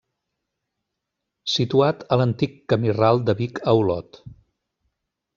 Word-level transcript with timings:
Situat 1.55 2.01
a 2.15 2.19
l'antic 2.21 2.55
camí 2.73 2.95
ral 2.97 3.21
de 3.27 3.35
Vic 3.43 3.61
a 3.61 3.75
Olot. 3.83 4.19